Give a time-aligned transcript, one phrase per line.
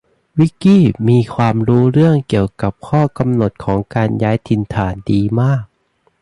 [0.39, 5.63] วิคกี้มีความรู้เรื่องเกี่ยวกับข้อกำหนดของการย้ายถิ่นฐานดีมาก